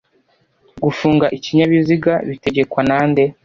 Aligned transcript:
gufunga 0.83 1.25
ikinyabiziga 1.37 2.13
bitegekwa 2.27 2.81
nande 2.89 3.23